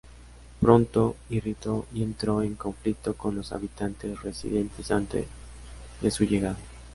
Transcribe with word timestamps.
Pronto 0.59 1.15
irritó 1.29 1.85
y 1.93 2.01
entró 2.01 2.41
en 2.41 2.55
conflicto 2.55 3.13
con 3.15 3.35
los 3.35 3.51
habitantes 3.53 4.19
residentes 4.23 4.89
antes 4.89 5.27
de 6.01 6.09
su 6.09 6.23
llegada. 6.23 6.57